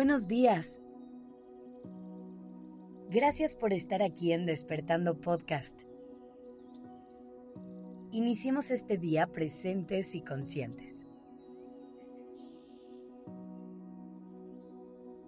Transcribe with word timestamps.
Buenos 0.00 0.28
días. 0.28 0.80
Gracias 3.10 3.54
por 3.54 3.74
estar 3.74 4.00
aquí 4.00 4.32
en 4.32 4.46
Despertando 4.46 5.20
Podcast. 5.20 5.78
Iniciemos 8.10 8.70
este 8.70 8.96
día 8.96 9.26
presentes 9.26 10.14
y 10.14 10.22
conscientes. 10.22 11.06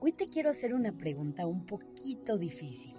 Hoy 0.00 0.12
te 0.12 0.28
quiero 0.28 0.50
hacer 0.50 0.74
una 0.74 0.92
pregunta 0.92 1.46
un 1.46 1.64
poquito 1.64 2.36
difícil. 2.36 2.94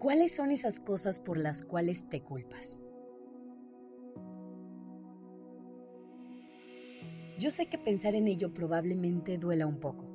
¿Cuáles 0.00 0.34
son 0.34 0.50
esas 0.50 0.80
cosas 0.80 1.20
por 1.20 1.38
las 1.38 1.62
cuales 1.62 2.08
te 2.08 2.20
culpas? 2.20 2.80
Yo 7.38 7.50
sé 7.50 7.66
que 7.66 7.76
pensar 7.76 8.14
en 8.14 8.28
ello 8.28 8.54
probablemente 8.54 9.36
duela 9.36 9.66
un 9.66 9.78
poco, 9.78 10.06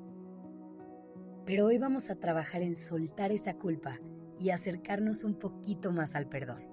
pero 1.45 1.67
hoy 1.67 1.77
vamos 1.77 2.09
a 2.09 2.16
trabajar 2.16 2.63
en 2.63 2.75
soltar 2.75 3.31
esa 3.31 3.59
culpa 3.59 3.99
y 4.39 4.49
acercarnos 4.49 5.23
un 5.23 5.35
poquito 5.35 5.91
más 5.91 6.16
al 6.16 6.27
perdón. 6.27 6.63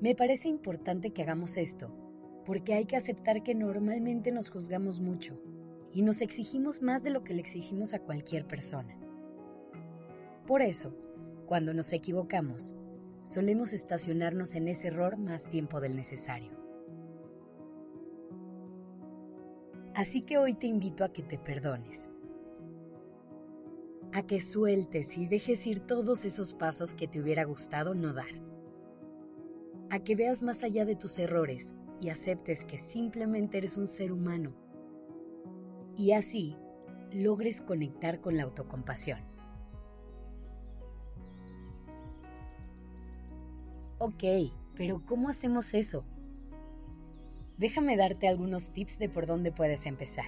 Me 0.00 0.16
parece 0.16 0.48
importante 0.48 1.12
que 1.12 1.22
hagamos 1.22 1.56
esto, 1.58 1.94
porque 2.44 2.74
hay 2.74 2.86
que 2.86 2.96
aceptar 2.96 3.44
que 3.44 3.54
normalmente 3.54 4.32
nos 4.32 4.50
juzgamos 4.50 4.98
mucho 4.98 5.40
y 5.92 6.02
nos 6.02 6.22
exigimos 6.22 6.82
más 6.82 7.04
de 7.04 7.10
lo 7.10 7.22
que 7.22 7.34
le 7.34 7.40
exigimos 7.40 7.94
a 7.94 8.00
cualquier 8.00 8.48
persona. 8.48 8.98
Por 10.44 10.60
eso, 10.60 10.92
cuando 11.46 11.72
nos 11.72 11.92
equivocamos, 11.92 12.74
solemos 13.22 13.72
estacionarnos 13.72 14.56
en 14.56 14.66
ese 14.66 14.88
error 14.88 15.18
más 15.18 15.48
tiempo 15.48 15.80
del 15.80 15.94
necesario. 15.94 16.61
Así 19.94 20.22
que 20.22 20.38
hoy 20.38 20.54
te 20.54 20.66
invito 20.66 21.04
a 21.04 21.12
que 21.12 21.22
te 21.22 21.38
perdones, 21.38 22.10
a 24.14 24.22
que 24.22 24.40
sueltes 24.40 25.18
y 25.18 25.26
dejes 25.26 25.66
ir 25.66 25.80
todos 25.80 26.24
esos 26.24 26.54
pasos 26.54 26.94
que 26.94 27.06
te 27.06 27.20
hubiera 27.20 27.44
gustado 27.44 27.94
no 27.94 28.14
dar, 28.14 28.32
a 29.90 29.98
que 29.98 30.16
veas 30.16 30.42
más 30.42 30.62
allá 30.62 30.86
de 30.86 30.96
tus 30.96 31.18
errores 31.18 31.74
y 32.00 32.08
aceptes 32.08 32.64
que 32.64 32.78
simplemente 32.78 33.58
eres 33.58 33.76
un 33.76 33.86
ser 33.86 34.12
humano 34.12 34.54
y 35.94 36.12
así 36.12 36.56
logres 37.12 37.60
conectar 37.60 38.22
con 38.22 38.38
la 38.38 38.44
autocompasión. 38.44 39.20
Ok, 43.98 44.24
pero 44.74 45.04
¿cómo 45.04 45.28
hacemos 45.28 45.74
eso? 45.74 46.06
Déjame 47.62 47.96
darte 47.96 48.26
algunos 48.26 48.72
tips 48.72 48.98
de 48.98 49.08
por 49.08 49.26
dónde 49.26 49.52
puedes 49.52 49.86
empezar. 49.86 50.26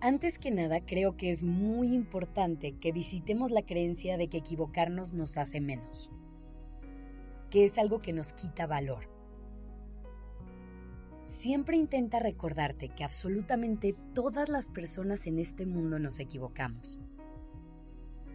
Antes 0.00 0.38
que 0.38 0.50
nada, 0.50 0.80
creo 0.80 1.18
que 1.18 1.30
es 1.30 1.44
muy 1.44 1.92
importante 1.92 2.72
que 2.78 2.92
visitemos 2.92 3.50
la 3.50 3.60
creencia 3.60 4.16
de 4.16 4.28
que 4.28 4.38
equivocarnos 4.38 5.12
nos 5.12 5.36
hace 5.36 5.60
menos, 5.60 6.10
que 7.50 7.66
es 7.66 7.76
algo 7.76 8.00
que 8.00 8.14
nos 8.14 8.32
quita 8.32 8.66
valor. 8.66 9.10
Siempre 11.24 11.76
intenta 11.76 12.20
recordarte 12.20 12.88
que 12.88 13.04
absolutamente 13.04 13.94
todas 14.14 14.48
las 14.48 14.70
personas 14.70 15.26
en 15.26 15.38
este 15.38 15.66
mundo 15.66 15.98
nos 15.98 16.18
equivocamos. 16.20 16.98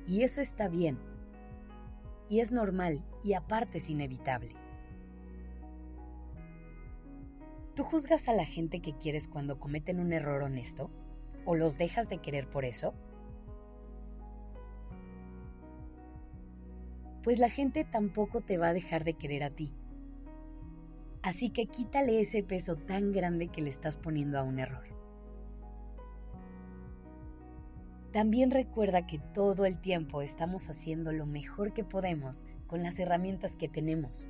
Y 0.08 0.22
eso 0.22 0.42
está 0.42 0.68
bien. 0.68 1.00
Y 2.30 2.40
es 2.40 2.52
normal 2.52 3.04
y 3.24 3.34
aparte 3.34 3.80
es 3.80 3.90
inevitable. 3.90 4.65
¿Tú 7.76 7.84
juzgas 7.84 8.30
a 8.30 8.34
la 8.34 8.46
gente 8.46 8.80
que 8.80 8.94
quieres 8.94 9.28
cuando 9.28 9.60
cometen 9.60 10.00
un 10.00 10.14
error 10.14 10.44
honesto? 10.44 10.90
¿O 11.44 11.56
los 11.56 11.78
dejas 11.78 12.08
de 12.08 12.20
querer 12.20 12.50
por 12.50 12.64
eso? 12.64 12.94
Pues 17.22 17.38
la 17.38 17.50
gente 17.50 17.84
tampoco 17.84 18.40
te 18.40 18.58
va 18.58 18.70
a 18.70 18.74
dejar 18.74 19.04
de 19.04 19.16
querer 19.16 19.44
a 19.44 19.50
ti. 19.50 19.74
Así 21.22 21.50
que 21.50 21.66
quítale 21.66 22.22
ese 22.22 22.44
peso 22.44 22.78
tan 22.78 23.12
grande 23.12 23.50
que 23.50 23.62
le 23.62 23.72
estás 23.72 23.98
poniendo 23.98 24.40
a 24.40 24.44
un 24.44 24.60
error. 24.60 24.88
También 28.14 28.52
recuerda 28.52 29.06
que 29.06 29.20
todo 29.20 29.66
el 29.66 29.82
tiempo 29.82 30.22
estamos 30.22 30.70
haciendo 30.70 31.12
lo 31.12 31.26
mejor 31.26 31.74
que 31.74 31.84
podemos 31.84 32.48
con 32.68 32.82
las 32.82 33.00
herramientas 33.00 33.58
que 33.58 33.68
tenemos. 33.68 34.30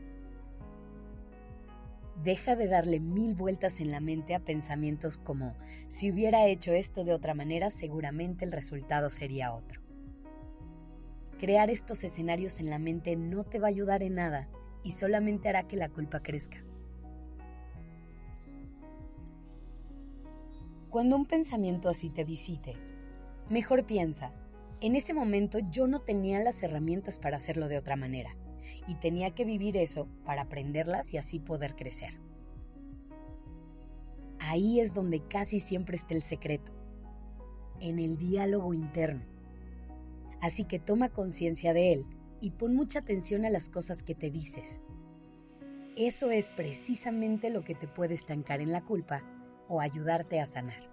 Deja 2.25 2.55
de 2.55 2.67
darle 2.67 2.99
mil 2.99 3.35
vueltas 3.35 3.79
en 3.79 3.91
la 3.91 3.99
mente 3.99 4.33
a 4.33 4.39
pensamientos 4.39 5.19
como, 5.19 5.55
si 5.89 6.11
hubiera 6.11 6.47
hecho 6.47 6.71
esto 6.71 7.03
de 7.03 7.13
otra 7.13 7.35
manera, 7.35 7.69
seguramente 7.69 8.45
el 8.45 8.51
resultado 8.51 9.11
sería 9.11 9.53
otro. 9.53 9.79
Crear 11.37 11.69
estos 11.69 12.03
escenarios 12.03 12.59
en 12.59 12.71
la 12.71 12.79
mente 12.79 13.15
no 13.15 13.43
te 13.43 13.59
va 13.59 13.67
a 13.67 13.69
ayudar 13.69 14.01
en 14.01 14.13
nada 14.13 14.49
y 14.83 14.93
solamente 14.93 15.49
hará 15.49 15.67
que 15.67 15.75
la 15.75 15.87
culpa 15.87 16.23
crezca. 16.23 16.65
Cuando 20.89 21.17
un 21.17 21.27
pensamiento 21.27 21.89
así 21.89 22.09
te 22.09 22.23
visite, 22.23 22.73
mejor 23.51 23.85
piensa, 23.85 24.33
en 24.81 24.95
ese 24.95 25.13
momento 25.13 25.59
yo 25.59 25.85
no 25.85 26.01
tenía 26.01 26.39
las 26.39 26.63
herramientas 26.63 27.19
para 27.19 27.37
hacerlo 27.37 27.67
de 27.67 27.77
otra 27.77 27.95
manera 27.95 28.35
y 28.87 28.95
tenía 28.95 29.31
que 29.31 29.45
vivir 29.45 29.77
eso 29.77 30.07
para 30.25 30.43
aprenderlas 30.43 31.13
y 31.13 31.17
así 31.17 31.39
poder 31.39 31.75
crecer. 31.75 32.19
Ahí 34.39 34.79
es 34.79 34.93
donde 34.93 35.21
casi 35.21 35.59
siempre 35.59 35.95
está 35.95 36.13
el 36.13 36.21
secreto, 36.21 36.71
en 37.79 37.99
el 37.99 38.17
diálogo 38.17 38.73
interno. 38.73 39.23
Así 40.41 40.65
que 40.65 40.79
toma 40.79 41.09
conciencia 41.09 41.73
de 41.73 41.93
él 41.93 42.05
y 42.41 42.51
pon 42.51 42.75
mucha 42.75 42.99
atención 42.99 43.45
a 43.45 43.49
las 43.49 43.69
cosas 43.69 44.03
que 44.03 44.13
te 44.13 44.29
dices. 44.29 44.81
Eso 45.95 46.29
es 46.29 46.49
precisamente 46.49 47.49
lo 47.49 47.63
que 47.63 47.73
te 47.73 47.87
puede 47.87 48.13
estancar 48.13 48.61
en 48.61 48.71
la 48.71 48.83
culpa 48.83 49.23
o 49.67 49.81
ayudarte 49.81 50.39
a 50.39 50.45
sanar. 50.45 50.89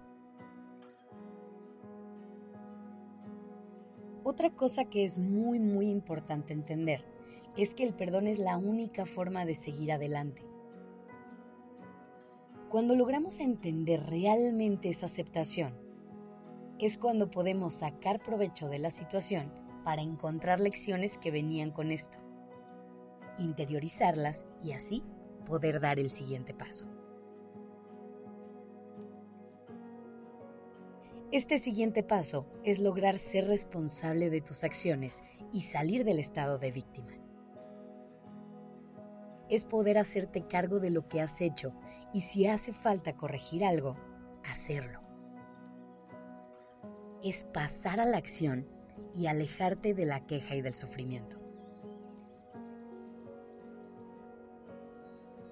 Otra 4.23 4.49
cosa 4.51 4.85
que 4.85 5.03
es 5.03 5.19
muy 5.19 5.59
muy 5.59 5.89
importante 5.89 6.53
entender 6.53 7.12
es 7.57 7.75
que 7.75 7.83
el 7.83 7.93
perdón 7.93 8.27
es 8.27 8.39
la 8.39 8.57
única 8.57 9.05
forma 9.05 9.45
de 9.45 9.55
seguir 9.55 9.91
adelante. 9.91 10.41
Cuando 12.69 12.95
logramos 12.95 13.39
entender 13.39 14.03
realmente 14.07 14.89
esa 14.89 15.05
aceptación, 15.05 15.77
es 16.79 16.97
cuando 16.97 17.29
podemos 17.29 17.75
sacar 17.75 18.21
provecho 18.23 18.67
de 18.67 18.79
la 18.79 18.89
situación 18.89 19.53
para 19.83 20.01
encontrar 20.01 20.59
lecciones 20.59 21.19
que 21.19 21.29
venían 21.29 21.69
con 21.69 21.91
esto, 21.91 22.17
interiorizarlas 23.37 24.45
y 24.63 24.71
así 24.71 25.03
poder 25.45 25.79
dar 25.79 25.99
el 25.99 26.09
siguiente 26.09 26.55
paso. 26.55 26.87
Este 31.31 31.59
siguiente 31.59 32.01
paso 32.03 32.47
es 32.63 32.79
lograr 32.79 33.17
ser 33.17 33.47
responsable 33.47 34.29
de 34.29 34.41
tus 34.41 34.63
acciones 34.63 35.23
y 35.51 35.61
salir 35.61 36.05
del 36.05 36.19
estado 36.19 36.57
de 36.57 36.71
víctima 36.71 37.22
es 39.49 39.65
poder 39.65 39.97
hacerte 39.97 40.43
cargo 40.43 40.79
de 40.79 40.89
lo 40.89 41.07
que 41.07 41.21
has 41.21 41.41
hecho 41.41 41.73
y 42.13 42.21
si 42.21 42.47
hace 42.47 42.73
falta 42.73 43.13
corregir 43.13 43.65
algo, 43.65 43.97
hacerlo. 44.43 45.01
Es 47.23 47.43
pasar 47.43 47.99
a 47.99 48.05
la 48.05 48.17
acción 48.17 48.67
y 49.15 49.27
alejarte 49.27 49.93
de 49.93 50.05
la 50.05 50.25
queja 50.25 50.55
y 50.55 50.61
del 50.61 50.73
sufrimiento. 50.73 51.39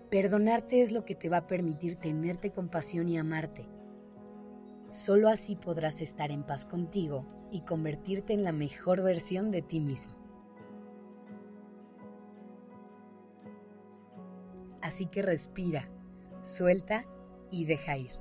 Perdonarte 0.10 0.82
es 0.82 0.92
lo 0.92 1.06
que 1.06 1.16
te 1.16 1.30
va 1.30 1.38
a 1.38 1.48
permitir 1.48 1.96
tenerte 1.96 2.52
compasión 2.52 3.08
y 3.08 3.18
amarte. 3.18 3.66
Solo 4.90 5.30
así 5.30 5.56
podrás 5.56 6.02
estar 6.02 6.32
en 6.32 6.44
paz 6.44 6.66
contigo 6.66 7.26
y 7.50 7.62
convertirte 7.62 8.34
en 8.34 8.44
la 8.44 8.52
mejor 8.52 9.02
versión 9.02 9.52
de 9.52 9.62
ti 9.62 9.80
mismo. 9.80 10.21
Así 14.82 15.06
que 15.06 15.22
respira, 15.22 15.90
suelta 16.42 17.06
y 17.52 17.66
deja 17.66 17.98
ir. 17.98 18.12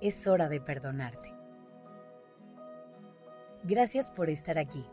Es 0.00 0.26
hora 0.26 0.48
de 0.48 0.60
perdonarte. 0.60 1.32
Gracias 3.62 4.10
por 4.10 4.28
estar 4.28 4.58
aquí. 4.58 4.84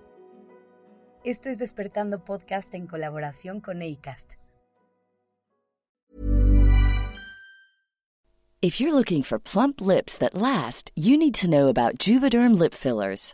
Esto 1.24 1.50
es 1.50 1.59
Despertando 1.59 2.24
Podcast 2.24 2.74
en 2.74 2.88
colaboración 2.88 3.59
con 3.59 3.81
ACAST. 3.81 4.36
If 8.62 8.80
you're 8.80 8.94
looking 8.94 9.24
for 9.24 9.39
plump 9.39 9.81
lips 9.81 10.18
that 10.19 10.36
last, 10.36 10.92
you 10.95 11.18
need 11.18 11.33
to 11.42 11.50
know 11.50 11.68
about 11.68 11.98
Juvederm 11.98 12.57
lip 12.57 12.75
fillers. 12.75 13.33